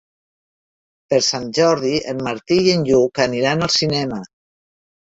[1.11, 4.23] Per Sant Jordi en Martí i en Lluc aniran al cinema.